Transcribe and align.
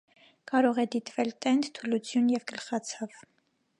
Կարող 0.51 0.79
է 0.83 0.85
դիտվել 0.95 1.29
տենդ, 1.47 1.69
թուլություն 1.79 2.33
և 2.37 2.47
գլխացավ։ 2.53 3.19